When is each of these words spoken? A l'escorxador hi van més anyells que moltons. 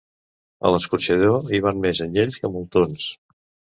A 0.69 0.69
l'escorxador 0.75 1.53
hi 1.57 1.61
van 1.67 1.85
més 1.85 2.03
anyells 2.09 2.41
que 2.45 2.55
moltons. 2.57 3.07